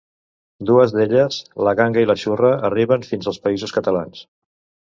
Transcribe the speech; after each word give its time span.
Dues 0.69 0.93
d'elles, 0.95 1.37
la 1.67 1.75
ganga 1.81 2.05
i 2.05 2.09
la 2.13 2.17
xurra, 2.23 2.51
arriben 2.71 3.07
fins 3.13 3.33
als 3.33 3.41
Països 3.45 3.79
Catalans. 3.81 4.27